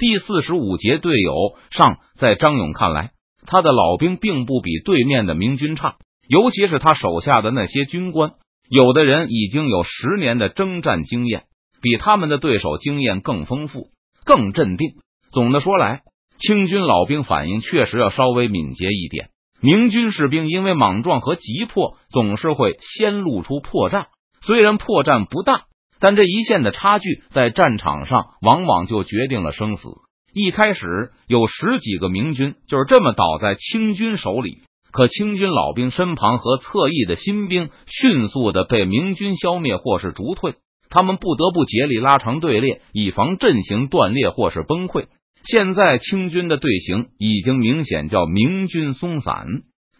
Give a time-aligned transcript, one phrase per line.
[0.00, 3.10] 第四十五节队友上，在张勇看来，
[3.44, 8.32] 他的老兵并不比对面的明军差，尤其是他手下的那些军官，
[8.70, 11.42] 有的人已经有十年的征战经验，
[11.82, 13.88] 比他们的对手经验更丰富、
[14.24, 14.94] 更镇定。
[15.34, 16.00] 总的说来，
[16.38, 19.28] 清军老兵反应确实要稍微敏捷一点。
[19.60, 24.06] 明军士兵因为莽撞和急迫，总是会先露出破绽。
[24.40, 25.64] 虽然破绽不大，
[26.00, 29.88] 但这一线的差距在战场上往往就决定了生死。
[30.32, 40.54] 一开始有十几个明军就是这么倒在清军手里，可清军老兵身旁和侧翼的新兵迅速的被明军消灭或是逐退，
[40.88, 45.06] 他们不得不竭力拉长队列，以防阵型断裂或是崩溃。
[45.42, 49.46] 现在清军的队形已经明显叫明军松散，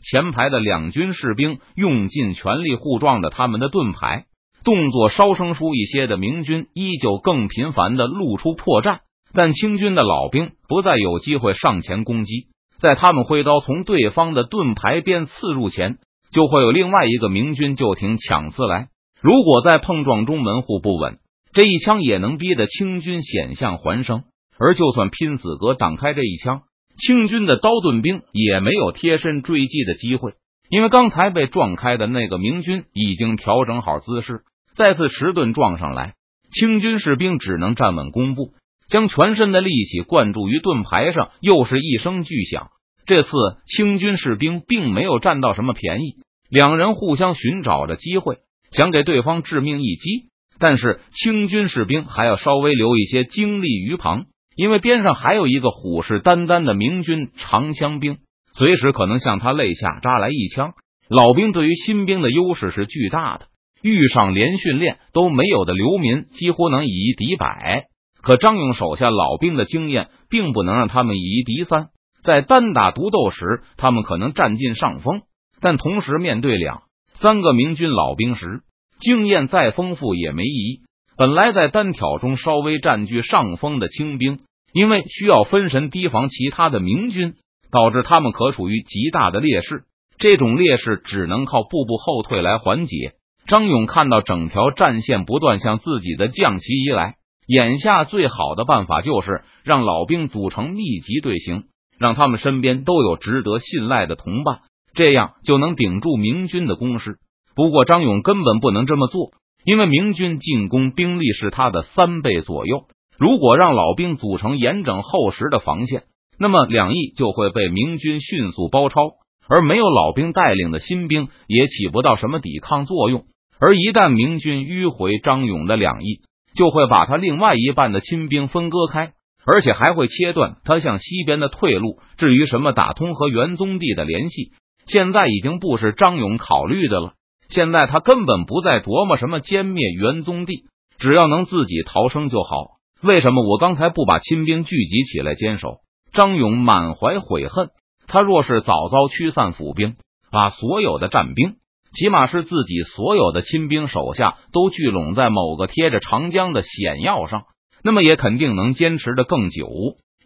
[0.00, 4.26] 前排的两军士兵用尽全力护撞着他们的盾牌，
[4.64, 8.98] 动作稍生疏一些的明军依旧更频繁的露出破绽，
[9.32, 15.98] 但清军的老兵不再有机会上前攻击，在他们挥刀从对方的盾牌边刺入前，
[16.30, 18.88] 就会有另外一个明军就挺抢刺来。
[19.20, 21.18] 如果在碰撞中门户不稳，
[21.52, 24.24] 这一枪也能逼得清军险象环生。
[24.58, 26.62] 而就算拼死格挡开这一枪，
[26.98, 30.34] 清军的刀盾兵也没有贴身追击的机会，
[30.68, 34.42] 因为刚才被撞开的那个明军已经调整好姿势，
[34.74, 36.14] 再次迟钝撞上来，
[36.52, 38.52] 清军士兵只能站稳弓步，
[38.88, 41.30] 将全身的力气灌注于盾牌上。
[41.40, 42.68] 又是一声巨响，
[43.06, 43.30] 这次
[43.66, 46.16] 清军士兵并没有占到什么便宜，
[46.48, 48.38] 两人互相寻找着机会，
[48.70, 54.26] 想给对方致命一击，但是清军士兵还要稍微留一些精力于旁。
[54.56, 58.18] 因为边上还有一个虎视眈眈的明军长枪兵，
[58.52, 60.74] 随时可能向他肋下扎来一枪。
[61.08, 63.46] 老兵对于新兵的优势是巨大的，
[63.82, 67.84] 遇上连训练都没有的流民，几乎能以一敌百。
[68.22, 71.88] 可张勇手下老兵的经验，并不能让他们以一敌三。
[72.22, 75.22] 在单打独斗时，他们可能占尽上风，
[75.60, 76.82] 但同时面对两
[77.14, 78.60] 三个明军老兵时，
[79.00, 80.80] 经验再丰富也没意义。
[81.16, 84.40] 本来在单挑中稍微占据上风的清兵。
[84.72, 87.34] 因为需要分神提防其他的明军，
[87.72, 89.82] 导致他们可处于极大的劣势。
[90.16, 93.14] 这种劣势只能靠步步后退来缓解。
[93.50, 97.16] 张勇看到整条战线不断向自己的将旗移来，
[97.48, 101.64] 眼下最好的办法就是让老兵组成密集队形，
[101.98, 104.60] 让他们身边都有值得信赖的同伴，
[104.94, 107.16] 这样就能顶住明军的攻势。
[107.56, 109.32] 不过，张勇根本不能这么做，
[109.64, 112.84] 因为明军进攻兵力是他的三倍左右。
[113.18, 116.04] 如果让老兵组成严整厚实的防线，
[116.38, 119.00] 那么两翼就会被明军迅速包抄，
[119.48, 123.24] 而没有老兵带领的新兵也起不到什么抵抗作用。
[123.60, 126.22] 而一旦明军迂回张勇的两翼，
[126.54, 129.12] 就会把他另外一半的亲兵分割开，
[129.44, 131.98] 而且还会切断他向西边的退路。
[132.16, 134.52] 至于什么打通和元宗帝的联系，
[134.86, 137.12] 现在已经不是张勇考虑的了。
[137.48, 140.64] 现在他根本不再琢磨什么歼灭元宗帝，
[140.98, 142.78] 只要能自己逃生就好。
[143.02, 145.78] 为什么我刚才不把亲兵聚集起来坚守？
[146.12, 147.68] 张勇满怀悔恨。
[148.06, 149.96] 他若是早早驱散府兵，
[150.32, 151.56] 把所有的战兵，
[151.92, 157.44] 起码是自己所有的亲兵手下都聚拢在某个贴着长江的险要上，
[157.82, 159.68] 那么也肯定能坚持的更久，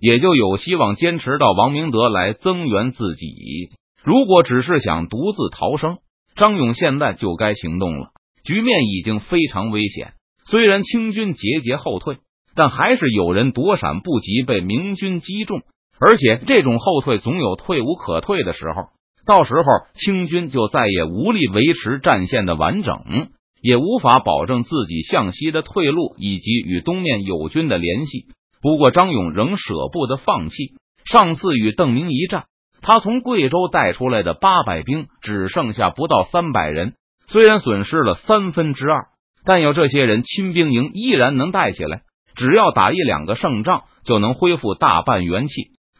[0.01, 3.27] 也就有希望坚持到王明德来增援自己。
[4.03, 5.99] 如果只是想独自逃生，
[6.37, 8.09] 张勇现在就该行动了。
[8.45, 10.13] 局面已经非常危险，
[10.51, 12.19] 虽然清军节节后退。
[12.57, 15.63] 但还是有人躲闪不及，被明军击中。
[15.99, 18.91] 而且这种后退总有退无可退的时候，
[19.27, 19.63] 到时候
[19.95, 23.29] 清军就再也无力维持战线的完整，
[23.63, 28.27] 也无法保证自己向西的退路以及与东面友军的联系。
[28.61, 30.75] 不过张勇仍舍不得放弃。
[31.05, 32.45] 上次与邓明一战，
[32.81, 36.95] 他从贵州带出来的八百兵只剩下不到三百人，
[37.27, 39.07] 虽然损失了三分之二，
[39.45, 42.03] 但有这些人，亲兵营依然能带起来。
[42.35, 45.53] 只要打一两个胜仗，就能恢复大半元气。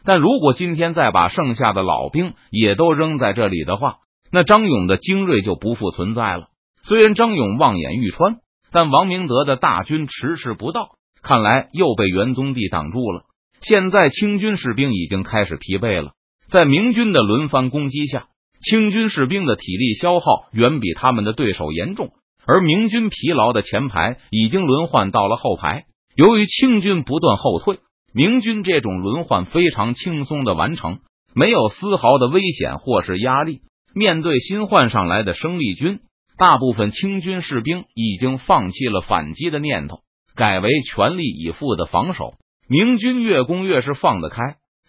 [0.05, 3.97] 但如果今天再把剩下的老兵也都扔在这里的话，
[4.31, 6.47] 那张勇的精锐就不复存在了。
[6.83, 8.37] 虽然张勇望眼欲穿，
[8.71, 10.89] 但王明德的大军迟迟不到，
[11.23, 13.23] 看来又被元宗帝挡住了。
[13.61, 16.11] 现在清军士兵已经开始疲惫了，
[16.49, 18.27] 在明军的轮番攻击下，
[18.61, 22.11] 清军士兵的体力消耗远比他们的对手严重，
[22.45, 25.85] 而明军疲劳的前排已经轮换到了后排。
[26.15, 27.79] 由于清军不断后退，
[28.15, 30.99] 明军这种轮换非常轻松的完成，
[31.33, 33.59] 没有丝毫的危险或是压力。
[33.93, 35.99] 面对新换上来的生力军，
[36.37, 39.99] 大部分清军士兵已经放弃了反击的念头，
[40.33, 42.35] 改为全力以赴的防守。
[42.69, 44.41] 明军越攻越是放得开。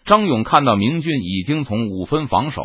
[0.05, 2.63] 张勇看到明军已经从五分防守、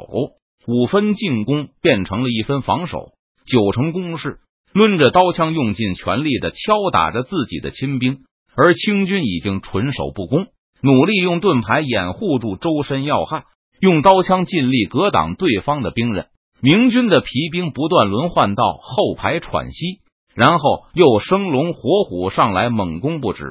[0.69, 3.11] 五分进攻变成了一分防守、
[3.44, 4.38] 九成攻势，
[4.73, 8.20] 抡着刀枪用尽全力的敲打着自己的亲兵，
[8.56, 10.46] 而清军已经纯守不攻，
[10.82, 13.44] 努力用盾牌掩护住周身要害，
[13.81, 16.26] 用刀枪尽力格挡对方的兵刃。
[16.60, 20.00] 明军的皮兵不断轮换到后排喘息，
[20.34, 23.44] 然后又生龙活虎上来猛攻不止。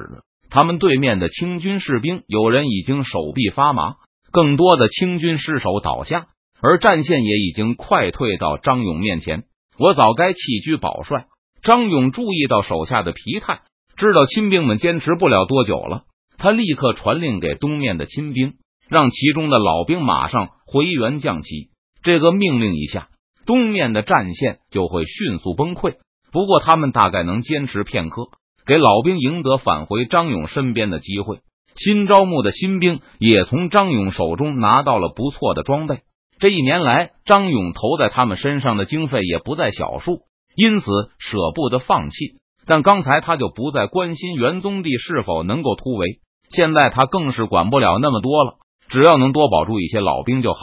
[0.48, 3.96] 他们对面的清军士兵有人已经手臂发麻，
[4.30, 6.26] 更多的清军失手倒下，
[6.62, 9.44] 而战线也已经快退到张勇面前。
[9.78, 11.26] 我早该弃车保帅。
[11.62, 13.60] 张勇注意到手下的疲态，
[13.96, 16.02] 知道亲兵们坚持不了多久了，
[16.38, 18.54] 他立刻传令给东面的亲兵，
[18.88, 21.70] 让其中的老兵马上回援降旗。
[22.02, 23.08] 这个命令一下，
[23.46, 25.96] 东面的战线就会迅速崩溃。
[26.32, 28.22] 不过，他们大概能坚持片刻，
[28.66, 31.40] 给老兵赢得返回张勇身边的机会。
[31.74, 36.00] 新招募的新兵也从张勇手中拿到了不错的装备。
[36.38, 40.22] 这一年来，张勇投在他们身上的经费也不在小数，
[40.56, 40.86] 因此
[41.18, 42.41] 舍不得放弃。
[42.66, 46.20] 但刚才他就不再关心元宗帝是否能够突围，
[46.50, 48.54] 现在他更是管不了那么多了，
[48.88, 50.60] 只要能多保住一些老兵就好。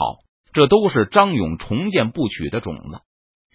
[0.52, 3.00] 这都是张勇重建不取的种子。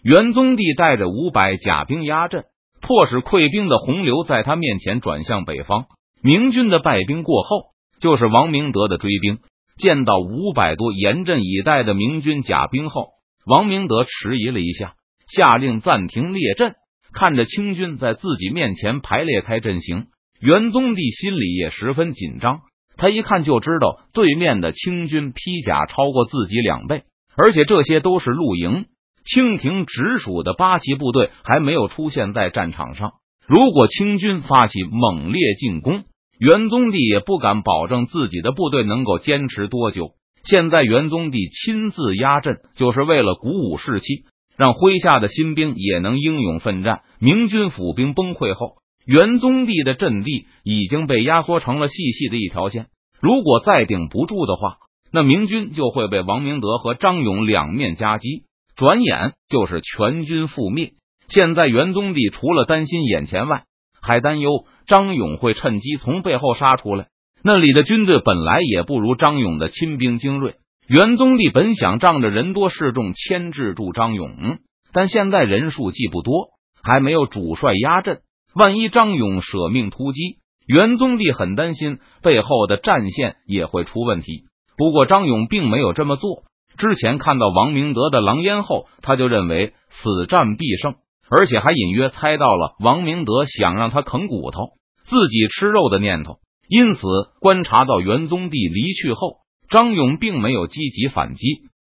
[0.01, 2.45] 元宗帝带着五百甲兵压阵，
[2.81, 5.87] 迫使溃兵的洪流在他面前转向北方。
[6.21, 9.39] 明军的败兵过后，就是王明德的追兵。
[9.77, 13.09] 见到五百多严阵以待的明军甲兵后，
[13.45, 14.93] 王明德迟疑了一下，
[15.27, 16.75] 下令暂停列阵。
[17.15, 20.07] 看着清军在自己面前排列开阵型，
[20.41, 22.59] 元宗帝心里也十分紧张。
[22.97, 27.03] 他一看就知道，对面的清军披甲超过自己两倍，
[27.37, 28.85] 而且这些都是露营。
[29.23, 33.13] 清廷直属的八旗部队还没有出现在战场上。
[33.47, 36.03] 如果清军发起猛烈进攻，
[36.37, 40.11] 元宗帝也不敢保证自己的部队能够坚持多久。
[40.43, 44.25] 现在元宗帝亲自压阵，就是为了鼓舞士气，
[44.57, 47.01] 让麾下的新兵也能英勇奋战。
[47.19, 48.75] 明军府兵崩溃后。
[49.05, 52.87] 元宗帝的阵地已经被压缩成了细细的一条线，
[53.21, 54.77] 如果再顶不住的话，
[55.11, 60.93] 那明军就会被王明德和张勇两面夹击，转眼就是全军覆灭。
[61.27, 63.65] 现在元宗帝除了担心眼前外，
[64.01, 67.05] 还担忧张勇会趁机从背后杀出来。
[67.43, 70.55] 那里的军队本来也不如张勇的亲兵精锐，
[70.87, 74.59] 元宗帝本想仗着人多势众牵制住张勇，
[74.93, 76.49] 但现在人数既不多，
[76.83, 78.19] 还没有主帅压阵。
[78.53, 80.19] 万一张勇舍命突击，
[80.67, 84.43] 元宗帝很担心背后的战线也会出问题。
[84.77, 86.43] 不过张勇并没有这么做。
[86.77, 90.93] 之前看到王明德的狼烟后，他就认为此战必胜，
[91.31, 94.73] 而且还隐约猜到了王明德想让他啃骨头，
[95.03, 96.37] 自己吃肉的念头。
[96.69, 97.01] 因此，
[97.39, 99.37] 观察到元宗帝离去后，
[99.69, 101.45] 张勇并没有积极反击，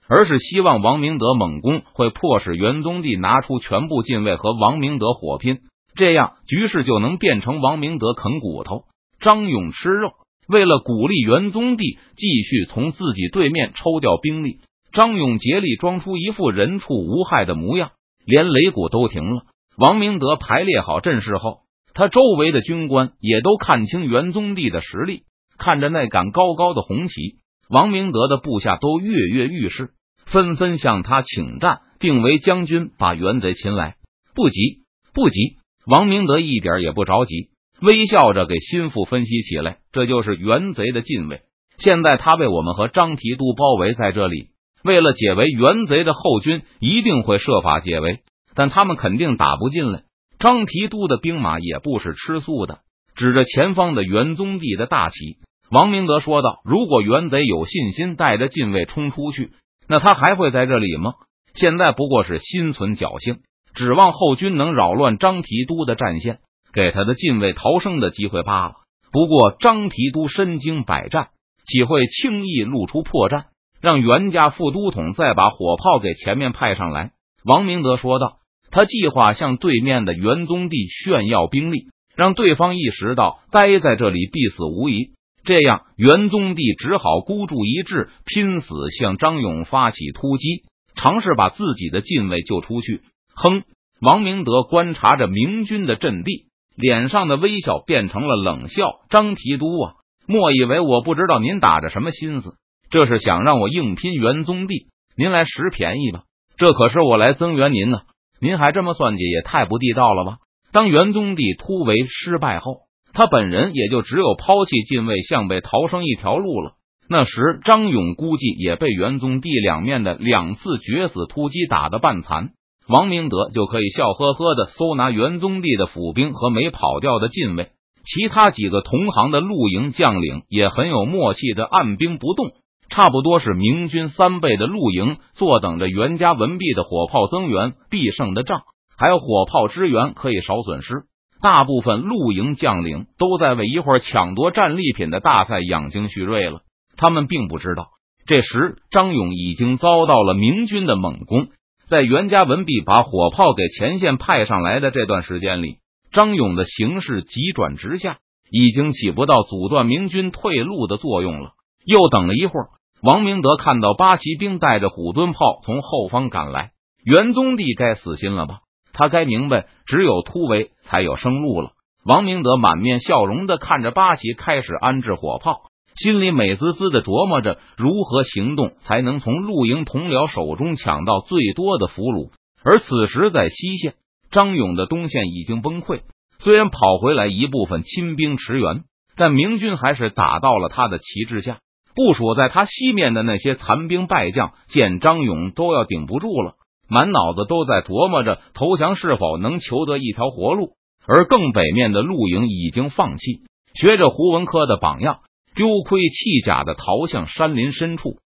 [0.09, 5.59] 而是希望王明德猛攻会迫使元宗帝拿出全部禁卫和王明德火拼。
[5.95, 8.85] 这样局势就能变成王明德啃骨头，
[9.21, 10.13] 张勇吃肉。
[10.49, 14.61] 为了鼓励元宗帝继续从自己对面抽调兵力，
[14.93, 17.91] 张勇竭力装出一副人畜无害的模样，
[18.25, 19.43] 连擂鼓都停了。
[19.77, 21.61] 王明德排列好阵势后，
[21.93, 25.25] 他周围的军官也都看清元宗帝的实力。
[25.59, 27.39] 看着那杆高高的红旗，
[27.69, 29.91] 王明德的部下都跃跃欲试，
[30.27, 33.97] 纷纷向他请战，定为将军，把元贼擒来。
[34.35, 35.59] 不急，不急。
[35.87, 39.79] 王明德一点也不着急，微笑着给心腹分析起来。
[39.93, 41.41] 这就是元贼的禁卫。
[41.79, 44.49] 现在他被我们和张提督包围在这里，
[44.83, 48.21] 为了解围，元贼的后军一定会设法解围，
[48.55, 50.03] 但他们肯定打不进来。
[50.39, 52.81] 张提督的兵马也不是吃素的，
[53.15, 55.37] 指着前方的元宗帝的大旗，
[55.71, 59.53] 王明德说道：“如果元贼有信心带着禁卫冲出去，
[59.89, 61.15] 那他还会在这里吗？
[61.55, 63.39] 现在不过是心存侥幸。”
[63.75, 66.39] 指望后军能扰乱张提督的战线，
[66.73, 68.75] 给他的禁卫逃生的机会罢了。
[69.13, 71.29] 不过张提督身经百战，
[71.65, 73.45] 岂会轻易露出破绽？
[73.81, 77.13] 让袁家副都统再把火炮给前面派上来。
[77.45, 78.39] 王明德说道
[78.73, 85.13] ：“他计划向对面的元宗帝炫耀兵力，让对方意识到待在这里必死无疑。
[85.49, 90.65] 这样，元宗帝只好孤注一掷，拼死向张勇发起突击，
[90.95, 93.01] 尝试把自己的禁卫救出去。”
[93.35, 93.63] 哼！
[94.03, 98.85] 王明德观察着明军的阵地，脸上的微笑变成了冷笑。
[99.09, 99.95] 张提督啊，
[100.27, 102.53] 莫以为我不知道您打着什么心思，
[102.91, 106.25] 这是想让我硬拼元宗帝，您来拾便宜吧？
[106.59, 108.01] 这可是我来增援您呢，
[108.39, 110.37] 您还这么算计，也太不地道了吧？
[110.73, 112.81] 当元宗帝突围失败后，
[113.13, 116.73] 他本人也就只有抛弃禁卫，向北逃生一条路了。
[117.09, 122.51] 那时，张勇估计也被元宗帝两面的两次决死突击打得半残，
[122.87, 127.71] 王明德就可以笑呵呵的搜拿元宗帝的府兵和没跑掉的禁卫。
[128.05, 132.53] 其他几个同行的露营将领也很有默契的按兵不动，
[132.91, 138.63] 差不多是明军三倍的露营，坐等着袁家文毕的火炮增援，必胜的仗
[138.99, 141.08] 还有火炮支援，可以少损失。
[141.41, 146.61] 大部分露营将领都在为一会儿抢夺战利品的大赛养精蓄锐了。
[146.97, 147.89] 他们并不知道，
[148.27, 151.49] 这时张勇已经遭到了明军的猛攻。
[151.87, 155.77] 在袁家文弼把火炮给前线派上来的这段时间里，
[156.11, 158.19] 张勇的形势急转直下，
[158.51, 161.53] 已经起不到阻断明军退路的作用了。
[161.87, 162.69] 又等了一会儿，
[163.01, 166.73] 王明德看到八旗兵带着虎蹲炮从后方赶来，
[167.05, 168.59] 元宗帝该死心了吧？
[168.99, 171.71] 他该明白，只有突围才有生路了。
[172.05, 175.61] 王明德满面笑容的看着八旗开始安置火炮。
[175.95, 182.31] 心里美滋滋的琢磨着如何行动才能从露营同僚手中抢到最多的俘虏。
[182.65, 183.95] 而此时在西线，
[184.31, 186.01] 张勇的东线已经崩溃。
[186.41, 188.83] 虽然跑回来一部分亲兵驰援，
[189.17, 191.59] 但明军还是打到了他的旗帜下。
[191.95, 196.55] 部署在他西面的那些残兵败将见张勇都要顶不住了，
[196.89, 200.73] 满脑子都在琢磨着投降是否能求得一条活路。
[201.07, 203.43] 而更北面的陆营已经放弃，
[203.73, 205.21] 学着胡文科的榜样。
[205.55, 208.19] 丢盔弃甲的逃向山林深处。